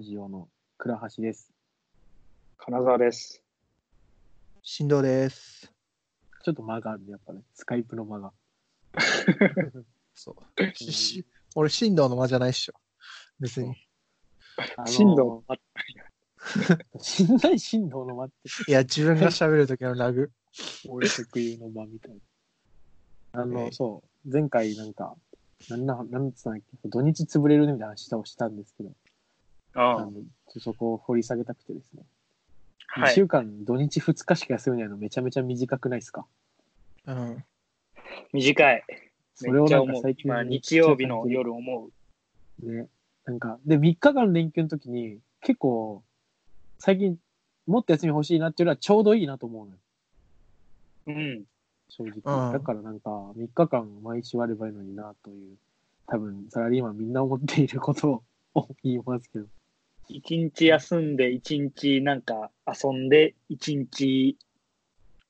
[0.00, 1.52] ジオの倉橋です。
[2.58, 3.40] 金沢です。
[4.62, 5.72] 振動です。
[6.42, 7.42] ちょっと間があるね、やっぱね。
[7.54, 8.32] スカイプの間が。
[10.14, 10.74] そう。
[10.74, 12.74] しし俺、振動の間じゃないっしょ。
[13.38, 13.74] 別に。
[14.76, 15.56] あのー振動、あ
[17.00, 20.32] しんな い振動の間って、いや、自分が喋るときのラグ。
[20.88, 22.20] 俺特有の間みたい
[23.32, 23.42] な。
[23.42, 25.16] あの、ええそう、前回なんか、
[25.70, 28.92] なんな、なんつったんだっけ、土日潰れるねみたいな話をしたんですけど、
[29.74, 30.08] あ
[30.58, 32.02] そこを掘り下げたくてですね。
[32.96, 33.14] 1はい。
[33.14, 36.26] 週間土日2日しか休めないのめちゃめちゃ短くないですか？
[37.06, 37.44] うん。
[38.32, 38.84] 短い。
[39.34, 40.14] それをなんか最。
[40.14, 41.88] 近今、日曜日の夜思
[42.62, 42.70] う。
[42.70, 42.88] ね。
[43.24, 46.04] なんか、で、3日間連休の時に、結構、
[46.78, 47.18] 最近、
[47.66, 49.78] もっと休み欲しいなっていうのはちょうどいいなと思うのよ。
[51.06, 51.44] うん。
[51.88, 52.48] 正直。
[52.48, 55.56] うんだからなんか、3日間毎週あればいいのになという、
[56.06, 58.22] 多分、サラリーマンみんな思っていること
[58.54, 59.46] を言いますけど。
[60.08, 64.36] 一日休んで、一日なんか遊んで、一日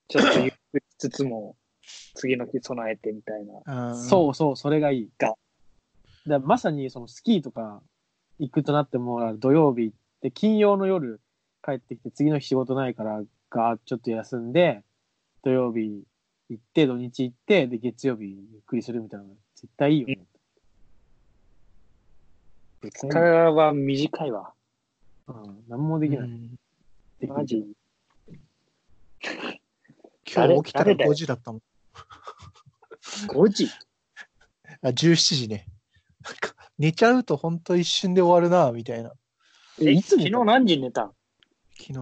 [0.09, 1.57] ちょっとゆっくりしつつも、
[2.15, 3.91] 次の日備えてみたいな。
[3.91, 5.11] うんそうそう、それがいい。
[5.19, 5.35] が
[6.27, 7.83] だまさにそのスキーとか
[8.39, 11.21] 行くとなっても、土曜日行って、金曜の夜
[11.65, 14.83] 帰ってきて、次の日仕事ないから、がちょっと休んで、
[15.43, 16.05] 土曜日
[16.49, 20.27] 行って、土日行って、で、月曜日ゆっくりするみたいなの絶対いいよね。
[22.83, 24.54] 絶2対いい日は短いわ。
[25.29, 26.29] うん、何もできない。
[26.29, 26.51] うん
[27.21, 27.65] できないマジ。
[30.27, 31.63] 今日起きたら誰だよ5時だったもん。
[33.29, 33.69] 5時？
[34.83, 35.67] あ、17時ね。
[36.23, 39.13] なんか寝ちゃうと本当一瞬で終わるな、みたいな。
[39.81, 41.05] え、いつ昨日何時に寝た？
[41.05, 41.13] ん
[41.77, 42.01] 昨日、昨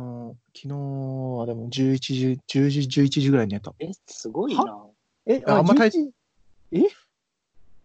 [0.69, 3.75] 日はでも11時、10時、11時ぐらいに寝た。
[3.79, 4.86] え、すごいな。
[5.27, 6.11] え、ああんま体11
[6.73, 6.81] え？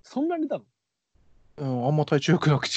[0.03, 0.65] そんなに寝たの？
[1.57, 2.73] うん、あんま体調良くなくて。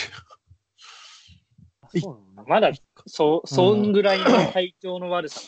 [2.46, 2.72] まだ、
[3.06, 5.40] そ、そんぐらいの体調の悪さ。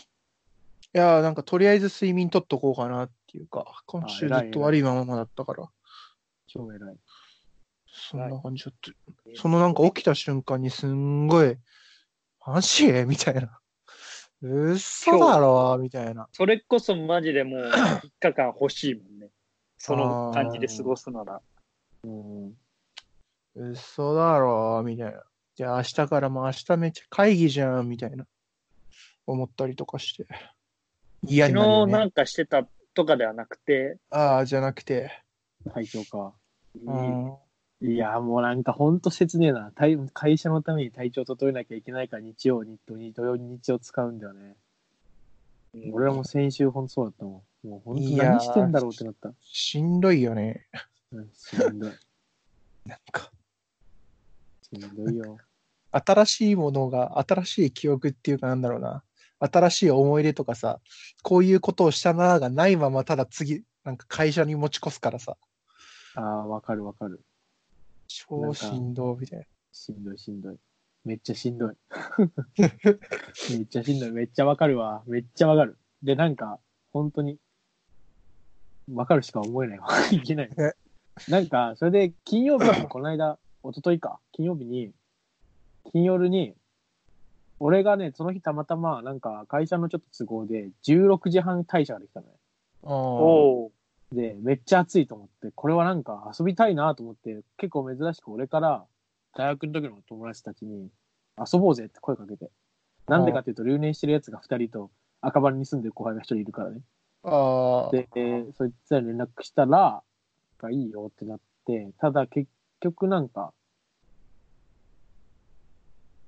[0.94, 5.70] いやーなんかとりあえず睡眠取っとこうかなっていうか、今週ずっと悪いままだったから、
[6.46, 6.96] 超偉い。
[7.86, 8.90] そんな感じだった。
[9.40, 11.56] そのなんか起きた瞬間にすんごい、
[12.46, 13.58] マジみたいな。
[14.42, 16.28] うっそだろみたいな。
[16.32, 19.30] それこそマジでもう3日間欲しいもんね。
[19.78, 21.40] その感じで過ごすなら。
[22.04, 22.46] うん。
[23.54, 25.22] うっそだろみたいな。
[25.64, 28.26] 明日からも明日めっちゃ会議じゃんみたいな。
[29.26, 30.26] 思ったりとかして。
[31.24, 31.92] 嫌昨になるよね。
[31.92, 35.22] 日なんかしてたとかではなくて、ああ、じゃなくて。
[35.72, 36.32] 体調か。
[36.84, 37.36] うん。
[37.80, 39.70] いや、もうなんかほんと切ねえな。
[39.72, 44.56] 体会社のために体調整えなきゃいけないから日曜に、土日土曜に日曜使うんだよね。
[45.92, 47.68] 俺らも先週ほんとそうだったもん。
[47.68, 49.32] もうほんといやー何してんだろうってなった。
[49.40, 50.66] しんどいよね。
[51.12, 51.92] うん、しんどい。
[52.86, 53.30] なんか、
[54.62, 55.38] しんどいよ。
[55.92, 59.02] 新しいものが、新しい記憶っていうかなんだろうな。
[59.38, 60.80] 新しい思い出とかさ、
[61.22, 65.36] こういうことをしたなーがないまま、ただ次、なんか会社に持ち越すからさ、
[66.14, 67.20] ああ、わかるわかる。
[68.06, 69.44] 超しんどいみたいな。
[69.72, 70.56] しんどいしんどい。
[71.04, 71.74] めっちゃしんどい。
[73.50, 74.12] めっちゃしんどい。
[74.12, 75.02] めっちゃわかるわ。
[75.06, 75.78] めっちゃわかる。
[76.02, 76.60] で、なんか、
[76.92, 77.38] 本当に、
[78.92, 79.88] わかるしか思えないわ。
[80.12, 80.74] いけないえ。
[81.28, 84.92] なんか、それで金曜日に、この間、一昨日か、金曜日に、
[85.90, 86.54] 金夜に、
[87.58, 92.32] 俺がね、その日たまたま、なんか、会社のちょっと都合で、16時半退社ができたのね。
[92.82, 92.92] お
[93.66, 93.72] お
[94.12, 98.84] で、めっちゃ暑いと思って、これはなんか遊びたいなと思って、結構珍しく俺から
[99.34, 100.90] 大学の時の友達たちに
[101.38, 102.50] 遊ぼうぜって声かけて。
[103.08, 104.90] なんでかっていうと、留年してるやつが2人と
[105.20, 106.80] 赤羽に住んでる後輩が1人いるからね。
[107.24, 107.90] あー。
[107.90, 110.02] で、えーそいつらに連絡したら、
[110.58, 112.48] がいいよってなって、ただ結
[112.80, 113.52] 局なんか、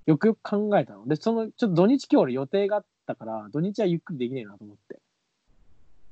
[0.06, 1.06] よくよく考えたの。
[1.06, 5.00] で、その、ちょっと土日今日俺予定があったから、土日はゆっくりできねえなと思って。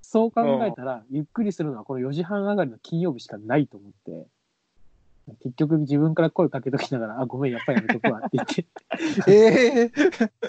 [0.00, 4.26] そう考えたら、ゆっくりするのはこの4時半上がりの金曜日しかないと思って、
[5.42, 8.62] 結局自分から声かけときながら、あ、ごめん、やっぱりやめとくわって言って、
[9.22, 9.92] ってええ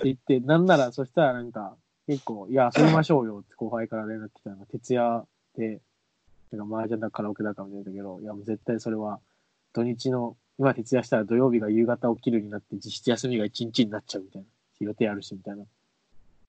[0.03, 1.77] 言って、なんなら、そしたらなんか、
[2.07, 5.25] 結構、いや、遊びましょうよって後輩から連絡来たのが、徹夜
[5.56, 5.79] で、
[6.51, 9.19] なんか麻雀だカラオケだかみたいだけど、いや、もう絶対それは、
[9.73, 14.47] 土日の、今徹夜したら土曜日が夕方起きるになって、実質休みが1日になっちゃうみたいな。
[14.79, 15.63] 予定あるし、みたいな。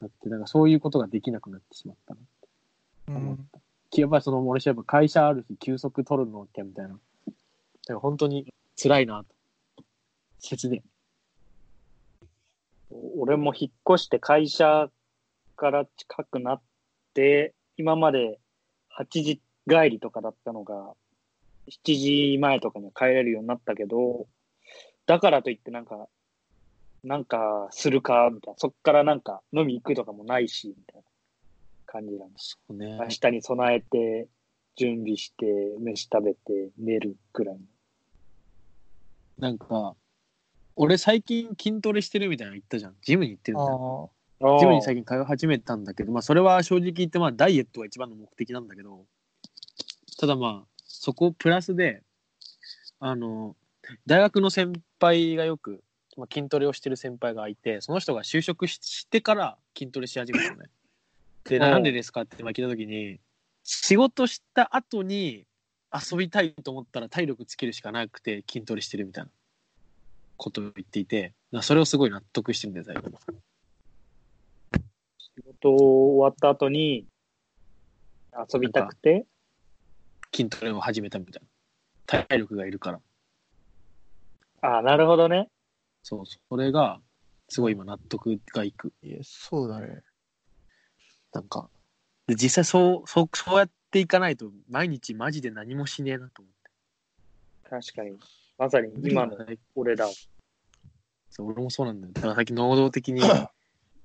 [0.02, 3.18] だって、なんかそういうことができなくなってしまったな。
[3.18, 3.48] うん
[3.96, 6.94] やっぱりその、俺やっぱ会社ある日休息取るのってみたいな。
[6.94, 9.84] だから本当に辛いなと。
[10.40, 10.82] 切ね。
[13.16, 14.88] 俺も引っ越して会社
[15.56, 16.62] から近くなっ
[17.14, 18.40] て、今まで
[18.98, 20.94] 8時帰りとかだったのが、
[21.68, 21.98] 7
[22.32, 24.26] 時前とかには帰れるようになったけど、
[25.06, 26.08] だからといってなんか、
[27.02, 28.58] なんかするか、みたいな。
[28.58, 31.02] そっからなんか飲み行くとかもないし、みたいな
[31.86, 32.58] 感じなんです。
[32.66, 33.08] そうね明。
[33.08, 34.28] 日に備えて、
[34.76, 35.44] 準備して、
[35.80, 37.60] 飯食べて、寝るくらいの。
[39.38, 39.94] なんか、
[40.76, 42.94] 俺最近筋トレしてるみたいなの言ったじゃん。
[43.02, 43.76] ジムに行ってるみたいな。
[43.76, 49.04] あジムに最近通い始めたんだけど、まあそれは正直言ってまあダイエットが一番の目的なんだけど、
[50.18, 50.73] ただまあ
[51.04, 52.02] そこプラスで、
[52.98, 53.56] あの、
[54.06, 55.84] 大学の先輩がよく、
[56.16, 60.70] まあ、筋トレをしてる先輩がいて、その人が就職ししてから筋トレし始めたのね。
[61.44, 63.20] で、うんなんでですかってまあ聞いたときに、
[63.64, 65.46] 仕事した後に
[65.92, 69.30] 遊びたいと思ったら体力つけるしかなくて筋トレしてるみたいな
[70.38, 73.10] ことを言っていて、まあそれをすごい納得してるんだよ、最後。
[75.18, 77.04] 仕事終わった後に、
[78.50, 79.26] 遊びたくて、
[80.34, 82.24] 筋トレを始めたみたいな。
[82.26, 83.00] 体力がいるから。
[84.62, 85.48] ああ、なるほどね。
[86.02, 86.42] そうそう。
[86.48, 87.00] それが、
[87.48, 88.92] すごい今納得がいく。
[89.02, 90.02] いやそうだね。
[91.32, 91.68] なんか、
[92.26, 96.70] で実際そう、そう、そうやっていかないと、毎日マジで何もしねえなと思って。
[97.70, 98.18] 確かに。
[98.56, 99.36] まさに今の
[99.74, 100.12] 俺だわ。
[101.28, 102.12] そう俺もそうなんだよ。
[102.12, 103.20] だからさっき能動的に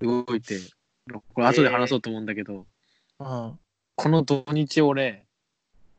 [0.01, 0.57] 動いて、
[1.33, 2.65] これ後で話そうと思うんだけど、
[3.19, 3.59] うん。
[3.95, 5.27] この土日俺、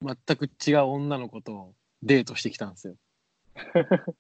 [0.03, 2.97] 全く違う女の子とデートしてきたんですよ。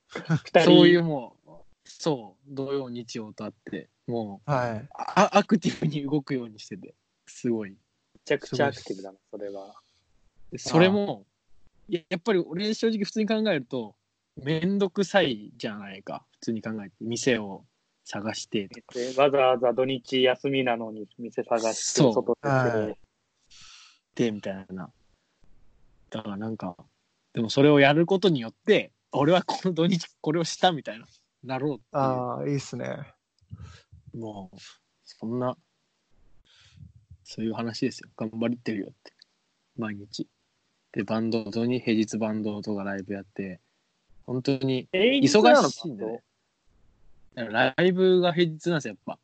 [0.64, 1.50] そういうもう、
[1.84, 4.88] そう、土曜、日曜とあって、もう、はい。
[4.92, 6.94] あアクティブに動くようにしてて、
[7.26, 7.70] すごい。
[7.70, 7.76] め
[8.24, 9.74] ちゃくちゃアクティブだな、それは。
[10.50, 11.26] でそれも、
[11.88, 13.96] ややっぱり俺正直普通に考えると、
[14.36, 16.26] めんどくさいじゃないか。
[16.32, 16.94] 普通に考えて。
[17.00, 17.64] 店を
[18.04, 18.68] 探して
[19.16, 22.96] わざわざ土日休みなのに店探して、そう外は
[24.16, 24.90] でで、みたいな。
[26.10, 26.76] だからなんか、
[27.32, 31.06] でもそれをやることによって、俺はこの土日これをしたみたいな、
[31.44, 31.84] なろうっていう。
[31.94, 32.98] ああ、いいっすね。
[34.14, 34.56] もう、
[35.02, 35.56] そんな、
[37.24, 38.10] そういう話ですよ。
[38.16, 39.12] 頑張ってるよって。
[39.76, 40.28] 毎日。
[40.92, 43.60] で、バンドとに平日バンドとかライブやって、
[44.26, 46.22] 本当にえ忙しいんだね。
[47.34, 49.18] ライブが平日なんですよ、やっ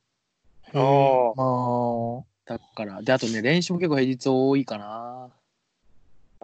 [0.72, 2.58] へえあーあぱ。
[2.58, 5.30] だから、で、あとね、練習も結構平日多いかな。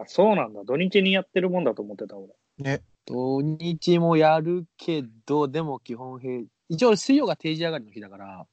[0.03, 0.65] あそうなんだ。
[0.65, 2.29] 土日にやってるもんだと思ってた、俺。
[2.61, 2.63] あ。
[2.63, 2.83] ね。
[3.05, 8.47] 土日もやるけど、でも基本平、一応水曜が定時上がりの日だから、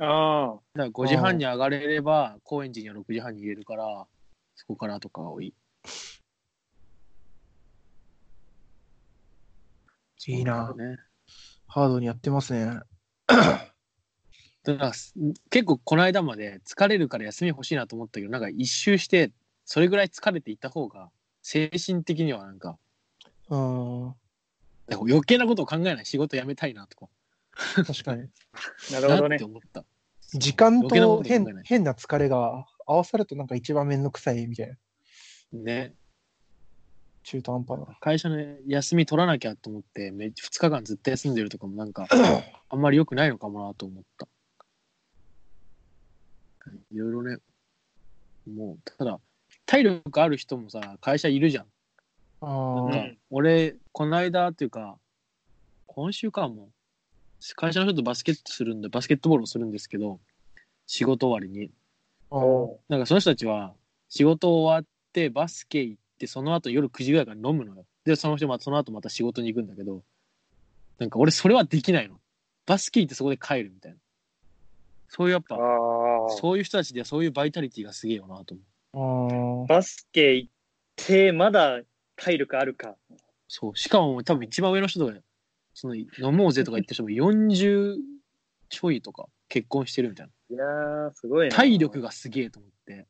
[0.00, 4.06] あだから5時半に上がれれば、高円寺には6時半に入れるから、
[4.54, 5.54] そこからとかが多い。
[10.26, 10.74] いいな。
[10.74, 10.98] ね。
[11.66, 12.80] ハードにやってますね。
[13.26, 15.14] だからす
[15.50, 19.32] 結構この間まで疲れるから休み欲しいなと思ったけど、なんか一周して、
[19.70, 21.10] それぐらい疲れていった方が、
[21.42, 22.78] 精神的にはなんか、
[23.50, 24.04] うん。
[24.06, 24.16] なんか
[25.00, 27.08] 余計なことを考えない仕事辞めたいなとか、
[27.86, 28.22] 確かに。
[28.22, 28.26] あ、
[28.98, 29.44] なるほどねなって。
[29.44, 29.84] 思った。
[30.32, 34.68] 時間余計なことと考えな変な疲れが合わさるとなんか一番めんどくさいみたい
[35.52, 35.58] な。
[35.60, 35.94] ね。
[37.24, 37.94] 中途半端な。
[38.00, 42.08] 会社の休み取らなきゃと思って、め2日間ずっと休んでるとかもなんか、
[42.70, 44.26] あんまり良くないのかもなと思った。
[46.90, 47.36] いろいろね、
[48.46, 49.20] もう、ただ、
[49.68, 51.66] 体力ある人もさ、会社いるじゃん。
[52.40, 52.46] あ
[52.90, 54.96] なん俺、この間っていうか、
[55.86, 56.70] 今週かも。
[57.54, 60.20] 会社の人とバスケットするんで、バスケットボールをするんですけど、
[60.86, 61.70] 仕事終わりに。
[62.88, 63.74] なんかその人たちは、
[64.08, 67.84] 仕事終わってバスケ行って、その後夜9時ぐらいから飲むのよ。
[68.04, 70.02] で、その人またその後また仕事に行くんだけど、
[70.98, 72.18] なんか俺それはできないの。
[72.64, 73.98] バスケ行ってそこで帰るみたいな。
[75.10, 75.56] そういうやっぱ。
[76.40, 78.64] そういう人たちではそういうバイタリティがすげえよなと思う。
[78.94, 80.50] あバスケ行っ
[80.96, 81.80] て、まだ
[82.16, 82.96] 体力あるか。
[83.48, 83.76] そう。
[83.76, 85.18] しかも多分一番上の人とか、
[85.74, 87.96] その飲もうぜとか言ってる人も40
[88.68, 90.32] ちょいとか結婚してるみたいな。
[90.56, 91.54] いやー、すごいな。
[91.54, 93.06] 体力がすげえと思って。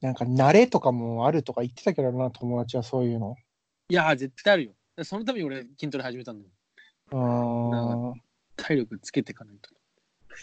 [0.00, 3.36] なんか慣れとかもあるとか言ってたけどな、友達はそういうの。
[3.88, 4.72] いやー、絶対あるよ。
[5.02, 6.50] そのために俺筋トレ始めたんだよ。
[7.12, 8.14] あ
[8.56, 9.70] 体力つけていかないと。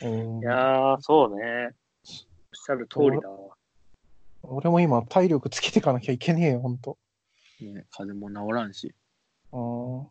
[0.05, 0.09] あ。
[0.09, 1.43] うんいやー、そうね。
[1.43, 1.73] おっ
[2.53, 3.50] しゃる通りだわ。
[4.43, 6.97] 俺も今体力つけていかなきゃいけねえよ、ほんと。
[7.59, 8.93] ね、風邪も治らんし。
[9.51, 10.05] あー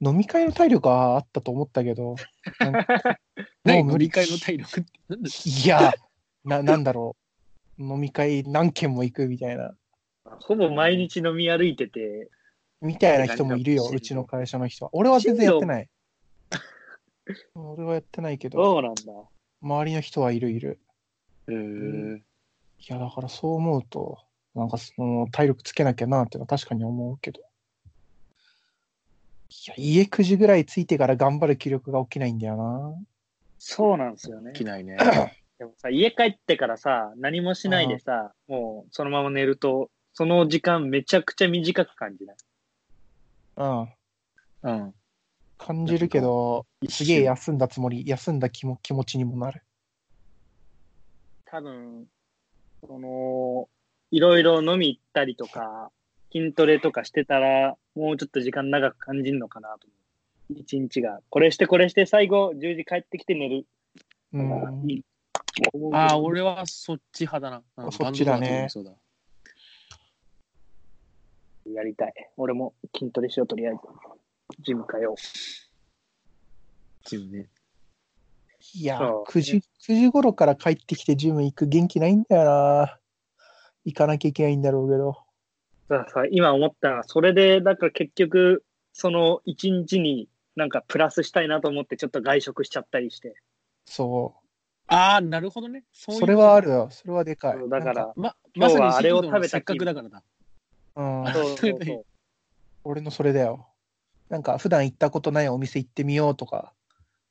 [0.00, 2.16] 飲み会の体力はあったと思ったけど、
[2.60, 3.18] なんか
[3.64, 4.80] も何う無理乗り換えの体力？
[4.80, 4.90] って。
[5.08, 5.94] なんだいや、
[6.44, 7.16] な、なんだろ
[7.78, 7.82] う。
[7.82, 9.74] 飲み会何軒も行くみたいな、
[10.24, 12.30] ほぼ毎日飲み歩いてて、
[12.80, 14.90] みたいな人もいるよ、うちの会社の人は。
[14.94, 15.88] 俺は全然やってない。
[17.54, 19.02] 俺はやってないけど、そうなんだ。
[19.62, 20.78] 周りの人はいるいる。
[21.48, 22.25] へー
[22.78, 24.18] いや、だからそう思うと、
[24.54, 27.40] なんかその体力つけなきゃなっていうのは確かに思うけど。
[27.40, 27.42] い
[29.68, 32.94] や、家9時ぐらい着いてから頑張る気力が起きないんだよな。
[33.58, 34.64] そうなんですよね起。
[34.64, 34.96] きないね。
[35.58, 42.36] でもさ、家帰ってからさ、何もしないでさ、もうそのまま寝ると、その時間めちゃくちゃ短く感じない？
[43.56, 43.88] うん。
[44.62, 44.94] うん。
[45.58, 49.62] 感じるけど、すげえ休んだつもり、休んだ気も気持ちにもなる。
[51.46, 52.06] 多分、
[52.84, 53.68] その、
[54.10, 55.90] いろいろ飲み行ったりとか、
[56.32, 60.60] 筋トレとかしてたら、もうちょっと時間長く感じるのかなと思う。
[60.60, 61.20] 一日が。
[61.30, 63.66] これしてこれして最後10時帰ってきて寝る
[64.32, 64.90] うん。
[64.90, 65.04] いい。
[65.92, 67.62] ああ、俺はそっち派だな。
[67.84, 68.92] うんそっちだねだ。
[71.72, 72.14] やりたい。
[72.36, 73.80] 俺も筋トレしよう、とりあえず。
[74.60, 75.16] ジム通おう。
[77.04, 77.48] ジムね。
[78.74, 82.98] いやそ、う9時、9時頃から帰ってきてジム行く元気ないんだよな。
[83.84, 85.16] 行かなきゃいけないんだろうけど。
[85.88, 93.34] だからさ、今思ったのは、それで、だから結局、その一日になんかプラスしたいなと思って、ちょっと外食しちゃったりして。
[93.84, 94.34] そ。
[94.88, 95.84] ああ、なるほどね。
[95.92, 96.88] そううそれはあるよ。
[96.90, 97.68] それはでかい。
[97.68, 100.22] だかなんら、ま、まさにはあれを食べたせっかくだからだ。
[100.96, 101.32] うん。
[101.32, 102.06] そうそうそう。
[102.84, 103.68] 俺のそれだよ。
[104.28, 106.72] なんか普段行ったことないお店行ってみようとか、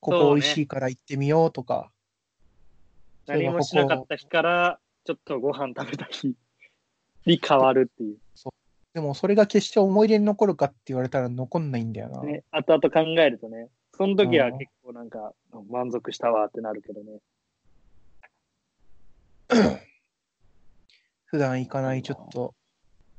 [0.06, 1.92] こそうねこ美味しいから行ってみようとか。
[3.28, 6.36] 何もしなかった日から、ちょっとご飯食べた日
[7.26, 8.18] に変わるっていう。
[8.94, 12.22] でもそれが決して思い出に残るかって言われたら残んないんだよな。
[12.24, 15.34] ね、後々考えるとね、その時は結構なんか、
[15.70, 17.20] 満足したわってなるけどね。
[21.26, 22.56] 普段行かないちょっと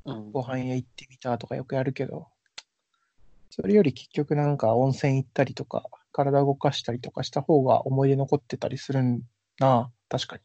[0.06, 0.32] うん。
[0.32, 2.28] ご飯屋行ってみたとかよくやるけど、
[3.50, 5.84] それより結局なんか温泉行ったりとか、
[6.16, 9.20] 体動かしたりとかした方が思い出残ってたりするん
[9.58, 9.90] な。
[10.08, 10.42] 確かに。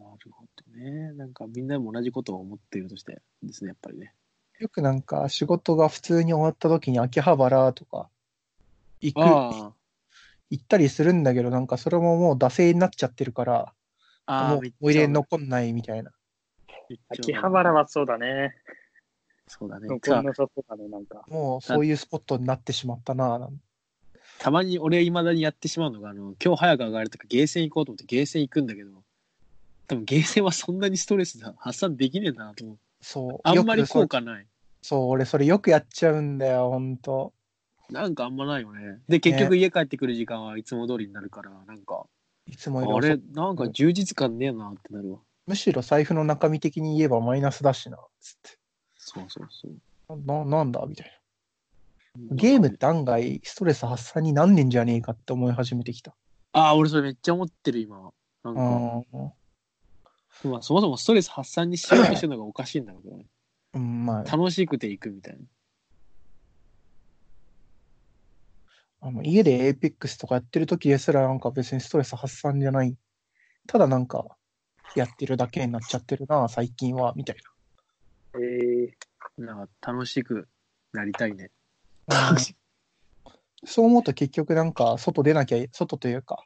[0.00, 1.12] なるほどね。
[1.12, 4.12] なんかみんなも同じことを思っているとしてですね、やっぱりね。
[4.58, 8.08] よくなんか仕事が普通に終わった時に秋葉原とか
[9.00, 9.72] 行く、あ
[10.50, 13.72] 行ったりするんだけど、なんかそれももう惰性になっちゃってるから、
[14.26, 14.48] あ。
[14.48, 16.10] もう思い出に残んないみたいな。
[17.08, 18.54] 秋葉原はそうだね。
[19.48, 19.88] そうだね。
[19.88, 21.24] 残んなさそうだね、なんか。
[21.28, 23.38] もうそういうスポットになってしまったな。
[23.38, 23.60] なん
[24.38, 28.90] たまに俺未だにやってしまうのが、あの、今日早く上がれたからゲーセン行こうと思ってゲーセン行くんだけど、
[29.86, 32.78] 多分ゲーセンはそんなにストレス発散できねえんだなと思う。
[33.00, 33.40] そう。
[33.44, 34.46] あんまり効果ない。
[34.82, 37.32] そう、俺それよくやっちゃうんだよ、ほんと。
[37.90, 39.00] なんかあんまないよね。
[39.08, 42.06] で、結局家帰ってくる時間はいつも通りになるから、なんか、
[42.46, 45.18] いつもより遅あれ、なんか充実感ねえなってなるわ。
[45.46, 48.58] むしろ財布の中身的に言えばマイナスだしな、つって。
[49.08, 50.26] そうそうそう。
[50.26, 51.12] な、なんだみたい
[52.28, 52.36] な。
[52.36, 56.16] ゲームって案外ストレス発散になんねんじゃねえかって思い始めてきた。
[56.52, 58.10] ああ、俺それめっちゃ思ってる今。
[58.42, 60.50] なんうか、ん。
[60.50, 63.26] まあそもそもストレス発散にしようとしてるのがおかしいんだろうけどね。
[63.74, 65.44] うん、まあ、楽しくて行くみたいな。
[69.02, 72.96] あの家でエーペックスとかやってる時ですらなんか別にストレス発散じゃない。
[73.68, 74.36] ただなんか、
[74.96, 77.36] やってるだけになっちゃってるな、最近は、みたい
[78.40, 80.48] えー、なんか楽しく
[80.92, 81.50] なりたいね。
[83.64, 86.44] そう思うと結局なんか外出なきゃ、外というか、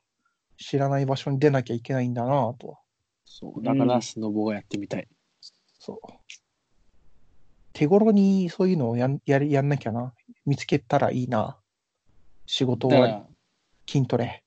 [0.57, 2.79] 知らない場所に出なきゃいけないんだなとは。
[3.25, 3.63] そう。
[3.63, 5.09] だからスノボをやってみたい。
[5.79, 5.99] そう。
[7.73, 10.15] 手頃にそういうのをやんやりやんなきゃな。
[10.47, 11.59] 見つけたらいいな。
[12.47, 13.23] 仕事終
[13.87, 14.43] 筋トレ。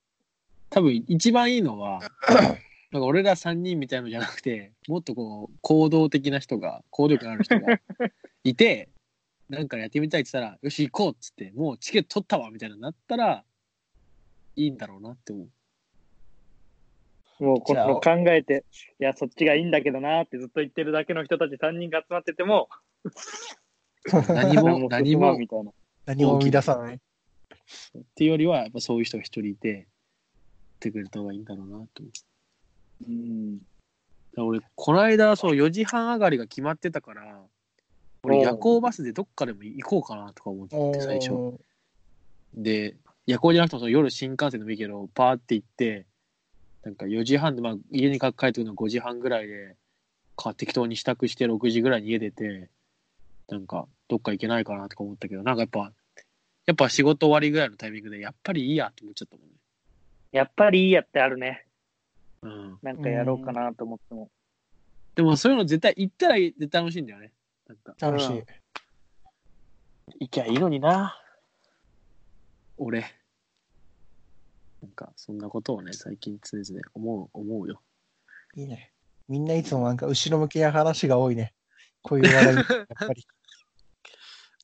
[0.70, 2.00] 多分一番いいのは、
[2.94, 7.80] なんか俺ら3人みたいのじゃなくて、もっとこう、行動的な人が、行動力のある人が
[8.44, 8.88] いて、
[9.48, 13.44] なんかやってみたいって言ったら、よし行こうっつって、もうチケット取ったわみたいななったら、
[14.54, 15.42] いいんだろうなって思
[17.40, 17.44] う。
[17.44, 18.64] もうこの考えて、
[19.00, 22.68] いや、そっちがいいんだけどなーってずっと言ってるだけの人たち3人が集まってても、
[24.28, 25.72] 何も、 何もみたいな。
[26.06, 26.94] 何も生み出さない。
[26.94, 27.00] っ
[28.14, 29.84] ていうよりは、やっぱそういう人が一人いて、やっ
[30.78, 32.12] てくれた方がいいんだろうなと思う。
[33.06, 33.60] うん。
[34.36, 37.40] 俺、この間、そう、4時半上がりが決まってたから、
[38.22, 41.58] 俺、夜行バスでどっかでも行こうかなとか思って、最初。
[42.54, 42.96] で、
[43.26, 46.06] 夜行じゃなくてもその夜新幹線でもいいけど、パーって行って、
[46.82, 49.76] なんか4時半で、まあ、家に帰ってくるの5時半ぐらいで、
[50.36, 52.68] か適当に支度して6時ぐらいに家出て、
[53.48, 55.92] なんか、どっか行けないかなとか思ったけど、なんかやっぱ、
[56.66, 59.54] やっぱ仕事終わりぐらいのタイミングで、やっぱりいいやと思っちゃったもんね。
[60.32, 61.66] やっぱりいいやってあるね。
[62.44, 62.78] うん。
[62.82, 64.30] なんかやろうかなと思っても。
[65.14, 67.32] でもそういうの絶対行ったら絶対楽しいんだよね。
[67.66, 68.38] なんか、楽しい。
[68.38, 68.46] うん
[70.20, 71.18] 行きゃいいのにな。
[72.76, 73.00] 俺。
[74.82, 77.80] なんか、そんなことをね、最近常々思う、思うよ。
[78.54, 78.92] いいね。
[79.28, 81.54] みんないつもなんか後ろ向きな話が多いね。
[82.02, 83.26] こういう話題、 やっぱり。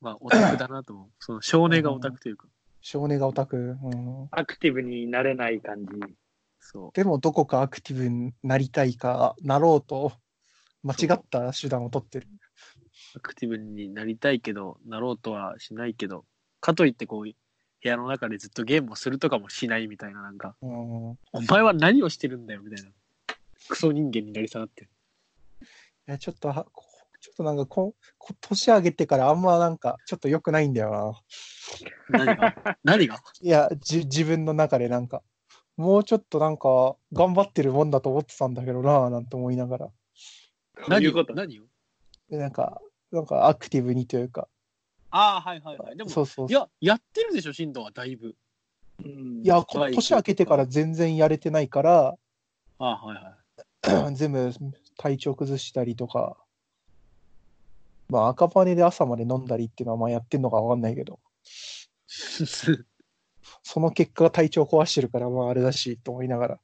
[0.02, 1.08] まあ、オタクだなと思う。
[1.18, 2.48] その少年がオタクというか。
[2.82, 3.78] 少年がオタク。
[3.82, 4.28] うん。
[4.30, 5.92] アクティブになれない感じ。
[6.60, 10.12] そでもどこかアクティブになりたいか、なろうと、
[10.82, 12.28] 間違った手段を取ってる。
[13.14, 13.18] う。
[13.18, 16.24] アクティブになりたいけど、なろうとはしないけど、
[16.60, 17.34] かといってこう、部
[17.82, 21.18] 屋の中でずっとゲームをするとかもしないみたいな、なんか、うん。
[21.32, 22.90] お前は何をしてるんだよ、みたいな。
[23.68, 24.90] クソ人間になり下がってる。
[25.62, 25.64] い
[26.06, 26.84] や、ちょっとは、こ
[27.20, 30.90] ちょっとなんかこ、こ年上げてからあんまなんか、ちょっと良くないんだよ
[32.10, 32.24] な。
[32.24, 32.76] 何が？
[32.82, 33.22] 何が？
[33.42, 35.22] いや、じ、自分の中でなんか、
[35.80, 39.90] もうちょっとなんか、頑張ってるもんだと思ってたんだけどなぁ、なんて思いながら。
[40.88, 41.34] 何うこと。
[41.34, 41.64] 何よ
[42.28, 44.46] でなんか、なんかアクティブにというか、
[45.10, 45.96] ああ、はいはいはい。
[45.96, 48.36] でも、そうそういや、やってるでしょ、進藤はだいぶ。
[49.02, 49.40] うん。
[49.42, 52.14] いや、こ年明けてから全然やれてないから、
[52.78, 54.14] ああ、はいはい。
[54.14, 54.52] 全部
[54.98, 56.36] 体調崩したりとか、
[58.10, 61.20] まあ赤羽で朝まで飲んだりっていうのはまあやってんのかわかんないけど、
[63.62, 66.60] その結果が体調壊してるからまああれだしと思いながら。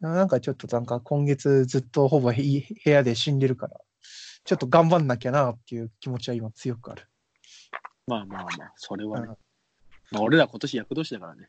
[0.00, 3.80] なんかちょっとなんか今月ずっとほぼい部屋で死んでるから、
[4.44, 7.06] ちょっと頑張んなきゃなっていう気持ちは今強くある。
[8.08, 9.36] まあまあまあ、それはねうん。
[10.10, 11.48] まあ、俺ら今年役年だからね。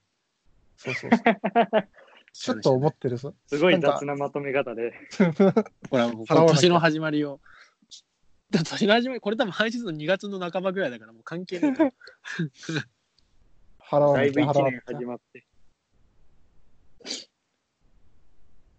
[0.78, 1.24] そうそうそう。
[2.34, 3.36] ちょっと思ってるぞ。
[3.48, 4.94] すごい雑なまとめ方で。
[5.90, 7.40] ほら、もう払わなきゃ年の始まりを。
[8.50, 11.94] だ 年の始まり、これ多分配信の2月の半ばぐらいだから、もう関係ない。
[13.94, 15.46] 払わだいきゃ払わな年きゃ始まって。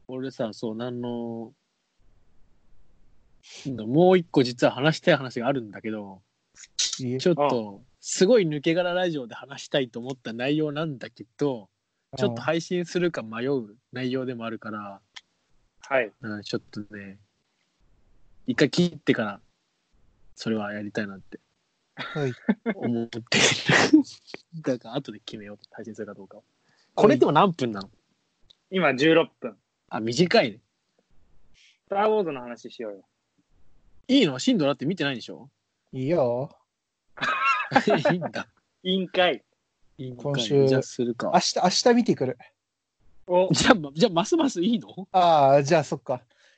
[0.08, 1.52] 俺さ、そう、なんの、
[3.86, 6.22] もう一個実は話したい話があるんだけど、
[7.18, 11.68] ちょっと、すごい抜け殻ラジオで話したいと思った内容なんだけど、
[12.16, 15.00] ちょっと配信するか迷う内容でもあるから、
[15.80, 16.12] はい。
[16.20, 17.18] うん、ちょっとね、
[18.46, 19.40] 一回切ってから、
[20.34, 21.40] それはやりたいなって
[21.96, 22.32] はい。
[22.74, 23.22] 思ってる。
[24.62, 25.58] だから後で決めよう。
[25.70, 26.44] 配信するかどうかを。
[26.94, 27.90] これでも何分なの？
[28.70, 29.56] 今16分。
[29.88, 30.60] あ、短いね。
[31.86, 33.04] スター・ウォーズの話しようよ。
[34.08, 34.38] いいの？
[34.38, 35.48] 進度だって見てないでしょ？
[35.92, 36.50] いいよ。
[38.10, 38.48] いいんだ。
[38.82, 39.44] 委員会。
[39.96, 41.38] いいんかい今週じゃあするか明。
[41.38, 42.38] 日、明日見てくる。
[43.28, 45.08] お、じゃあ、じゃあ、ますますいいの？
[45.12, 46.16] ああ、じゃあそっか。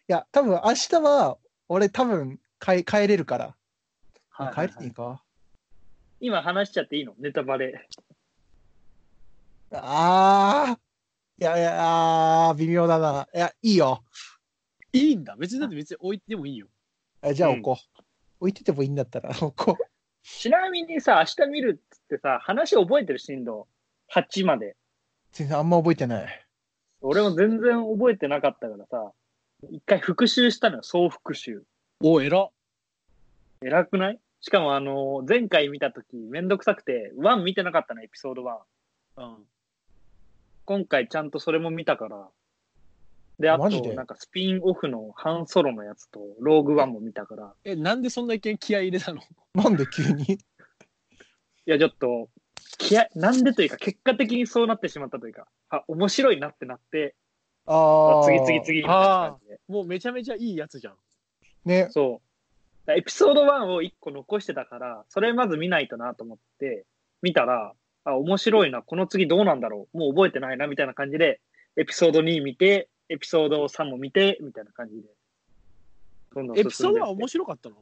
[0.09, 1.37] いや、多分明日は、
[1.69, 3.57] 俺多分帰帰れるから。
[4.55, 5.23] 帰れていいか？
[6.21, 7.15] 今話しちゃっていいの？
[7.19, 7.87] ネタバレ。
[9.73, 10.81] ああ。
[11.39, 13.29] いやいや、微妙だな。
[13.35, 14.03] いや、いいよ。
[14.93, 15.37] いいんだ。
[15.37, 16.69] 別にだって別に置いてもいいよ。
[17.21, 18.03] あじゃあうん置こう。
[18.41, 19.85] 置いててもいいんだったら 置こう。
[20.23, 23.69] ちなみにさ、明日見るっつってさ、話覚えてる進度。
[24.15, 24.77] 8まで。
[25.33, 26.47] 全然あんま覚えてない。
[27.03, 29.13] 俺も全然覚えてなかったからさ、
[29.71, 31.65] 一回復習したのよ、総復習。
[32.01, 32.51] お、偉っ。
[33.63, 34.21] 偉くない？
[34.41, 38.59] しかもあの、前回見たときめんどくさくて、1見てなかったの、エピソード1。
[39.19, 39.37] うん。
[40.65, 42.29] 今回ちゃんとそれも見たから。
[43.39, 47.55] で、あと、なんかスピンオフのハンソロのやつと、ローグワンも見たから。
[47.65, 49.21] え、なんでそんな意見気合い入れたの？
[49.55, 50.25] なんで急に？
[50.35, 50.39] い
[51.67, 52.29] や、ちょっと、
[52.79, 57.15] 気合、なんでというか、結果的にそうなってしまったというか、あ、面白いなってなって、
[57.67, 58.25] ああ。
[58.25, 59.61] 次々次みたいな感じで。
[59.69, 60.97] もうめちゃめちゃいいやつじゃん。
[61.65, 61.89] ね。
[61.91, 62.26] そう。
[62.89, 66.87] エピソード1を1個残してたから、それまず見ないとなと思って、
[67.23, 71.41] 見たら、あ、面白いな、この次どうなんだろう、もう覚えてないな、みたいな感じで、
[71.77, 75.09] エピソード2見て、エピソード3も見て、みたいな感じで。
[76.35, 77.77] どんどんエピソードは面白かったの？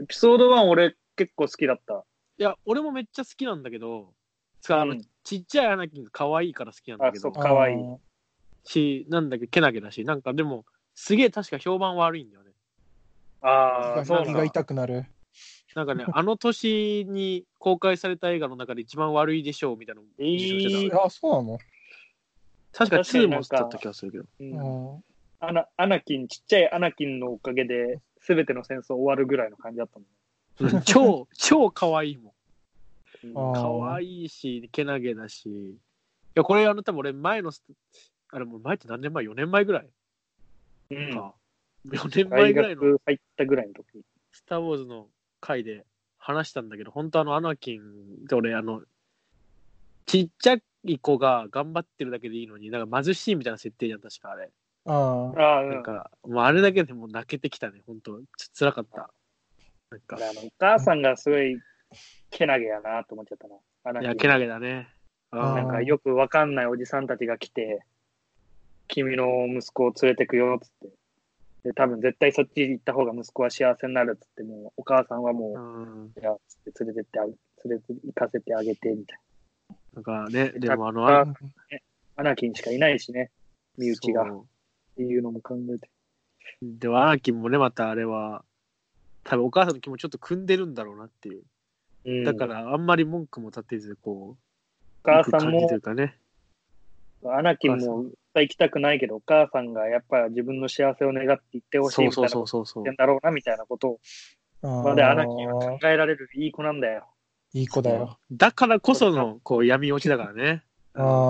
[0.00, 2.04] エピソード1俺結構好きだった。
[2.38, 4.12] いや、俺もめっちゃ好きなんだけど、
[4.60, 7.76] つかあの、うんちっちゃいアナキンが可愛いから好きなんだけどあそう、かわい
[8.64, 10.64] し、なんだっけ、けなげだし、なんかでも、
[10.96, 12.41] すげえ確か評判悪いんだよね。
[13.42, 14.44] ああ、そうなんだ。
[14.44, 15.04] 痛くなる。
[15.74, 20.96] なんかね、 あの年に公開された映画の中で一番悪いでしょうみたいなのを受賞してた。
[20.96, 21.58] えーあ、そうなの？
[22.72, 24.24] 確か2確かになんかもだった気がするけど。
[24.40, 25.04] うんうん。
[25.40, 30.08] アナアナキン、ちっちゃいアナキンのおかげで、すべての戦争終わるぐらいの感じだったもん。
[30.74, 33.52] うん 超、超可愛いもん。
[33.54, 35.48] 可愛いし、けなげだし。
[35.48, 35.78] い
[36.34, 37.64] や、これあの、多分俺前のス、
[38.30, 39.90] あれもう前って何年前 ?4 年前ぐらい
[40.90, 41.34] うんか。
[41.86, 44.04] 4年前大ぐらいの学入ったぐらいの時。
[44.32, 45.08] スター・ウォーズの
[45.40, 45.84] 回で
[46.18, 47.80] 話したんだけど、本当あのアナキン
[48.24, 48.82] って俺、あの、
[50.06, 54.50] ちっちゃい子が頑張ってるだけでいいのに、なんか貧しいみたいな設定じゃん、確かあれ。
[54.86, 55.70] あああ、うん。
[55.70, 58.26] なんか、もうあれだけでもう泣けてきたね、本当ちょっと
[58.58, 59.10] 辛かった。
[59.90, 61.58] なんか、あのお母さんがすごい、
[62.30, 63.56] けなげやなと思っちゃったな。
[63.84, 64.88] アナキンいや、けなげだね。
[65.30, 67.84] あなんかよくわかんないおじさんたちが来て、
[68.86, 70.94] 君の息子を連れてくよ、つって。
[71.64, 76.04] で、多分絶対そっち行った方が息子は幸せになるっつって、もうお母さんはもうん。
[76.06, 77.32] う、いや、つって連れてってあげ、
[77.64, 79.18] 連れて行かせてあげて、みたい
[79.94, 81.06] だからね、でもあの。
[82.14, 83.30] アナキンしかいないしね、
[83.78, 84.24] 身内が。
[84.24, 84.44] っ
[84.96, 85.88] ていうのも考えて。
[86.62, 88.44] でも、アナキンもね、またあれは、
[89.24, 91.42] 多分お母さんの気持ちちょっと組んでるんだろうなっていう。
[92.04, 94.36] うんだか、ら、あんまり文句も立てず、こおう、
[95.04, 96.18] 母さんもね。
[97.24, 98.04] アナキンも
[98.34, 103.04] 行きたくないけど、お母さんがやっぱ自分の幸せを願って行ってほしいそうそみたいうなことそうそうそう言ってん。
[103.04, 104.00] だろうな、みたいなことを、
[104.62, 107.06] あまでアナキンはー考えられるいい子なんだよ。
[107.52, 108.18] いい子だよ。
[108.32, 110.64] だからこその、こう、闇落ちだからね。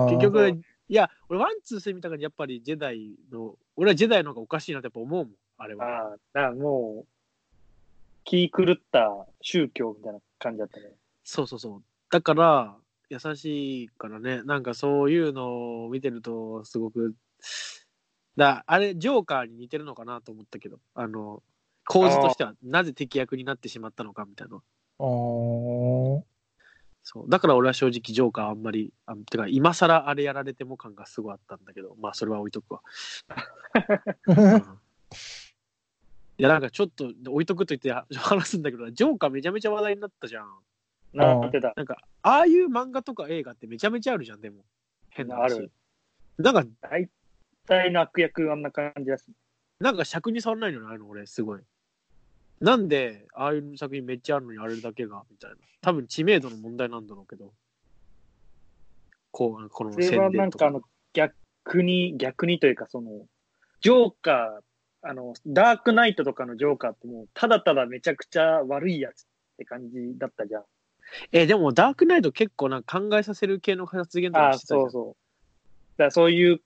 [0.09, 5.85] 結局、いや、俺、 one, two, three 見たからやっぱりジェダイの、俺はジェダイの方がおかしいなってやっぱ思うもん、あれは。
[5.85, 7.07] ああ、だからもう、
[8.23, 10.85] 気狂った宗教みたいな感じだったね。
[11.23, 11.83] そうそうそう。
[12.09, 12.75] だから、
[13.09, 17.15] 優しいからね、なんかそういうのを見てると、すごく、
[18.37, 21.43] だあれ、ジョーカーに似てるのかなと思ったけど、あの、
[21.87, 24.61] 構図としては、なぜ敵役になってしまったのかみたいな。
[27.03, 27.29] そう。
[27.29, 32.81] だから俺は正直ジョーカーあんまり、あてか今更あれやられても感がすごいあったんだけど、まあそれは置いとくわ。
[34.27, 34.79] うん
[36.35, 40.47] いやなんかちょっと置いとくと言って話すんだけど、ジョーカーめちゃめちゃ話題になったじゃん。
[41.13, 41.73] なってた。
[41.75, 44.63] なんか、ああいう漫画とか映画ってめちゃめちゃあるじゃん、でも。
[45.09, 45.55] 変な話。
[45.55, 45.71] ある
[46.37, 47.09] なんか、大
[47.67, 49.25] 体の悪役あんな感じだし。
[49.79, 51.61] なんか尺に触らないのにあるの、俺、すごい。
[52.59, 55.57] なんで、ああいう作品めっちゃあるのにあれだけが、みたいな。
[55.81, 57.53] 多分知名度の問題なんだろうけど。
[59.31, 60.81] こう、このそれはなんかあの、
[61.13, 63.27] 逆に、逆にというかその、
[63.81, 69.25] ジョーカー、あの、ダークナイトとかのジョーカーってもう、ただただめちゃくちゃ悪いやつっ
[69.57, 70.63] て感じだったじゃん。
[71.31, 74.81] え、でも、ダークナイト結構なんか考えさせる系の発言とああ、かしてたじゃん。
[74.83, 75.15] そうそう。
[75.97, 76.61] だそういう、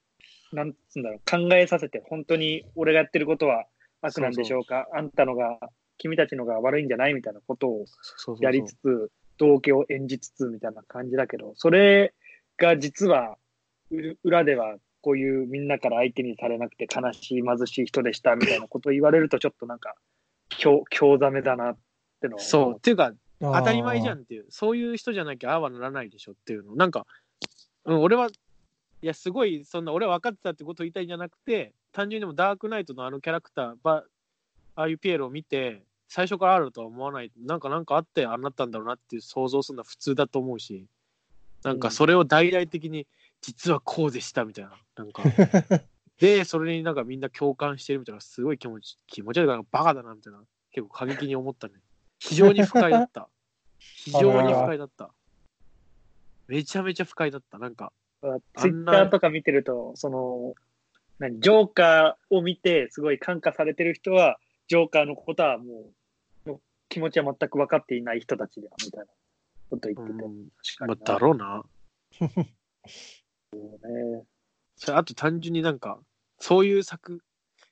[0.53, 3.65] なんつうんだろう、考えさせて、本当に俺がやってることは
[4.01, 4.87] 悪なんでしょうか。
[4.93, 5.59] あんたのが、
[5.97, 12.13] 君たちのが悪いんじゃないみたいなことをそうそうそうやりつつ、道家を演じつつみたいな感じだけど、それ
[12.57, 13.37] が実は、
[13.91, 19.95] う裏ではこういうみんなから相手にされなくて悲しい貧しい人でしたみたいなことを言われるとちょっとなんか、
[20.49, 21.77] 強、強ざめだなっ
[22.21, 22.75] てのはそう。
[22.77, 26.75] っていうか、当当たり前じゃんっていう、そういう人じゃなきゃああはならないでしょっていうの。
[26.75, 27.05] なんか、
[27.85, 34.03] うん、俺は、いや、すごい、そんな、俺は分かってたってことを言いたいんじゃなくて、単純にでもダークナイトのあのキャラクター、ば
[34.75, 40.85] ああいうピエロを見て、最初からあるとは思わない、なんかなんかあってああなったんだろうなっていう想像するのは普通だと思うし、
[41.63, 43.07] なんかそれを大々的に、
[43.41, 45.23] 実はこうでしたみたいな、なんか、
[46.19, 50.39] で、それになんかみんな共感してるみたいな、すごい気持ち、気持ち悪いからバカだなみたいな、
[50.71, 51.73] 結構過激に思ったね。
[52.19, 53.29] 非常に不快だった。
[53.79, 55.11] 非常に不快だった。
[56.47, 57.59] めちゃめちゃ不快だった。
[57.59, 57.91] なんか、
[58.55, 60.55] ツイッターとか見てると、その、
[61.19, 65.91] 何、ジョーカーを見て、すごい感化されてる人は、ジョーカーのことはも
[66.45, 69.11] う、気持ちは全く分かっていない人たちだ、みたいな
[69.69, 70.23] こと言ってて。
[70.23, 71.63] うん、確かにまあ、だろうな。
[72.21, 72.55] ね。
[74.75, 75.99] それあと単純になんか、
[76.39, 77.21] そういう作、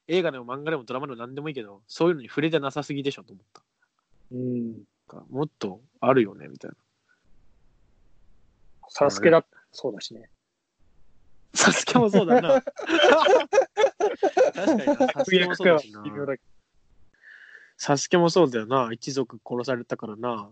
[0.08, 3.65] 映画でも漫画でもドラマでも何でもいいけど、そういうのに触れてなさすぎでしょと思った。
[4.32, 4.84] うん。
[5.30, 6.78] もっとあるよね、みたいな。
[8.90, 10.30] サスケだ、そうだしね。
[11.54, 12.62] サスケもそうだな。
[14.54, 16.04] 確かにな、サスケもそうだしな。
[17.78, 18.90] サスケもそうだよな。
[18.92, 20.50] 一族殺されたからな。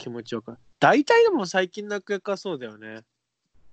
[0.00, 0.60] 気持ちよかった。
[0.90, 3.02] 大体でも最近の悪役はそうだよね。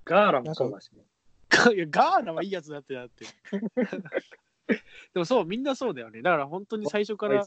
[0.06, 1.04] ガーラもそうだしね。
[1.50, 3.26] ガいやガーナはいいやつだってだって。
[5.14, 6.22] でもそう、みんなそうだよね。
[6.22, 7.46] だから本当に最初から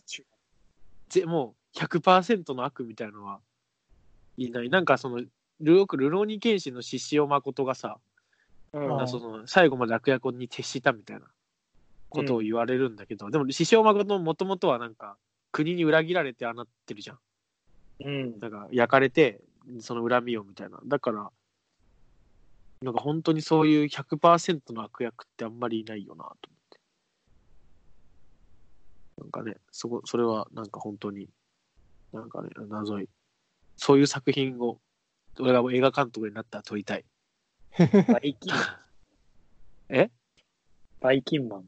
[1.09, 3.41] ぜもう100%の悪みたいのは
[4.37, 4.71] いない。
[4.71, 5.23] なんかその、
[5.61, 7.99] ルよくルローニケンシンの獅子王誠がさ、
[8.73, 11.23] うんあその最後まで悪役に徹したみたいな
[12.11, 15.17] ことを言われるんだけど、でも獅子王誠もともとはなんか
[15.53, 17.19] 国に裏切られてああなってるじゃん。
[18.05, 18.39] うん。
[18.39, 19.41] なんか焼かれて、
[19.81, 20.79] その恨みをみたいな。
[20.87, 21.31] だから、
[22.83, 26.58] なんか本当にそういう100%の悪役ってあんまりいないよなと思って。
[29.19, 31.29] なんかね、そこ、それはなんか本当に、
[32.13, 33.09] なんかね、謎い。
[33.77, 34.81] そういう作品を、
[35.41, 37.05] 俺が映画監督になったら撮りたい。
[38.09, 38.55] バイキン。
[39.91, 40.11] え？
[41.01, 41.65] バイキンマン。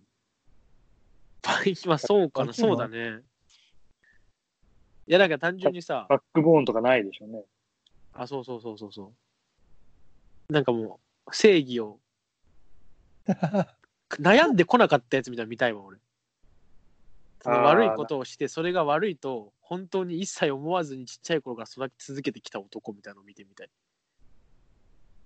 [1.43, 3.23] バイキンはそうかな、バイキンマンそうだね。
[5.07, 7.45] いや、なんか単純にさ、バックボーンとかないでしょうね。
[8.13, 9.13] あ、そうそうそうそうそ
[10.49, 10.53] う。
[10.53, 12.01] なんかもう、正義を
[14.21, 15.99] 悩んでこなかったやつみたいなの見たいわ、俺。
[17.45, 23.71] 悪いことをして、それが悪いと、本当に一切思わずにちっちゃい頃から育ち続けてきた男みたいなのを見てみたい。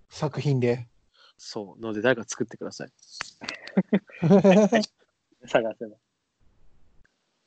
[0.08, 0.86] 作品で？
[1.36, 1.80] そう。
[1.80, 2.92] ので、誰か作ってください。
[5.46, 5.96] 探せば。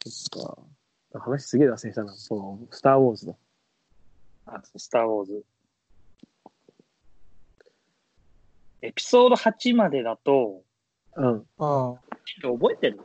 [0.06, 0.58] そっか。
[1.20, 2.14] 話すげえ脱線したな。
[2.14, 3.36] そう、スター・ウォーズだ。
[4.48, 5.46] あ、スター・ウォーズ。
[8.82, 10.64] エピソード8までだと、
[11.16, 11.34] うん。
[11.34, 11.46] うん。
[11.58, 12.00] 覚
[12.74, 13.00] えてる？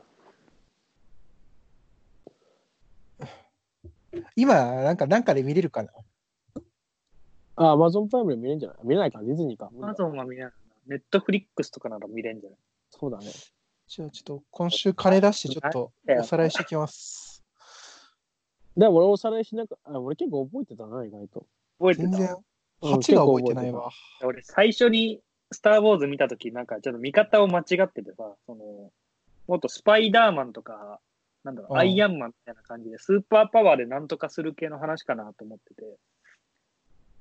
[4.35, 5.89] 今、なんか、なんかで見れるかな？
[7.55, 8.77] あ、アマゾンプライムで見れるんじゃない？
[8.83, 9.69] 見れないか、ディズニーか？
[9.75, 10.53] アマゾンは見れないな。
[10.87, 12.59] ネットフリックスとかなら見れんじゃない？
[12.89, 13.25] そうだね。
[13.87, 17.43] じゃあ、ちょっと、今週金出して、ちょっと、おさらいしてきます。
[18.75, 21.45] でも俺おさらいしなかあ、俺結構覚えてたな、意外と。
[21.79, 22.09] 覚えてた？
[22.09, 22.43] 全然、うん
[22.83, 23.89] 8が覚えてないわ。
[24.23, 25.21] 俺、最初に
[25.53, 28.91] スター・ウォーズ見たとき、なんかちょっと見方を間違っててさ、その、
[29.47, 30.99] もっとスパイダーマンとか、
[31.43, 35.97] なんだろう、うんアイアンマンみたいな感じで、スーパーパワーでなんとかする系の話かなと思ってて。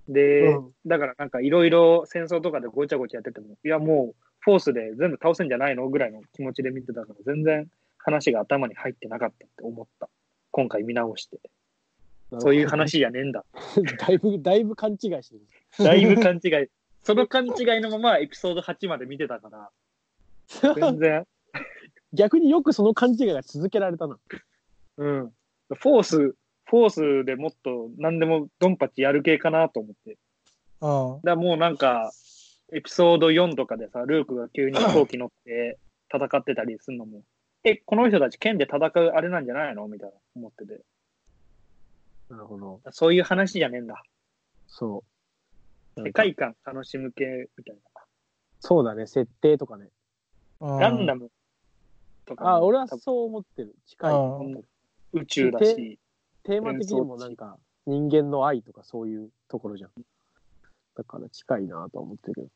[0.09, 10.09] で、うんだからなんかいろいろ戦争とかでごちゃごちゃやってても、いやもう、フォースで全部倒せんじゃないのぐらいの気持ちで見てたから、全然話が頭に入ってなかったって思った。
[10.51, 11.39] 今回見直して。
[12.39, 13.45] そういう話じゃねえんだ。
[14.07, 15.85] だいぶ、だいぶ勘違いしてる。
[15.85, 16.69] だいぶ勘違い。
[17.03, 19.71] その勘違いのままエピソード8まで見てたから、
[20.75, 21.27] 全然、
[22.13, 24.19] 逆によくその勘違いが続けられたな。
[24.99, 25.33] うん。
[25.75, 26.91] フォース、フォー
[27.23, 30.19] スでもっと何でもドンパチやる系かなと思って。
[30.81, 31.21] うん。
[31.23, 32.13] だもうなんか、
[32.75, 35.79] エピソード4とかでさ、ルークが急に飛行機乗って
[36.13, 37.23] 戦ってたりするのも、
[37.65, 40.81] え、この人たち剣で戦うあれなんじゃないのみたいな思ってて。
[42.29, 42.81] なるほど。
[42.91, 44.03] そういう話じゃねえんだ。
[44.67, 45.05] そ
[45.97, 46.03] う。
[46.03, 47.77] 世界観楽しむ系みたい
[48.65, 49.89] そうだね、設定とかね。
[50.61, 51.31] ガンダム
[52.27, 53.75] とかもあ、俺はそう思ってる。
[53.87, 54.15] 近い。
[54.15, 54.63] うん
[55.15, 55.99] 宇宙だし、
[56.43, 59.91] テーマ的にもなんか、人間の愛とかそういうところじゃん。
[60.97, 62.49] だから近いなとは思ってるけど。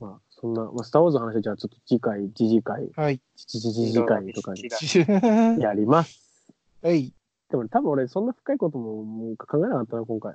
[0.00, 3.20] まあ、そんな、まあ、スター・ウォーズの話はじゃあちょっと次回、次次回、はい。
[3.36, 6.52] 次次次回とかに違う やります。
[6.82, 7.12] はい。
[7.48, 10.34] でも多分俺そんな深いことももう考えなかったな、今回。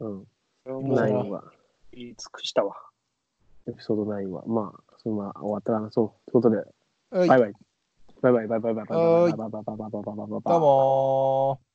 [0.00, 0.10] うん。
[0.10, 0.26] も
[0.64, 1.52] う9うは。
[1.92, 2.74] 言い尽くしたわ。
[3.68, 4.44] エピソード9は。
[4.46, 6.30] まあ、そのまま終わったら話そう。
[6.30, 6.56] ということで、
[7.10, 7.28] はい。
[7.28, 7.52] バイバイ。
[8.22, 8.46] バイバイ。
[8.46, 8.74] バイバイ。
[8.74, 8.86] バイバイ。
[8.86, 9.32] バイバイ。
[9.32, 9.36] バイバイ。
[9.36, 9.62] バイバイ。
[9.62, 10.04] バイバイ。
[10.04, 10.28] バイバイ。
[10.28, 11.65] バイどうもー。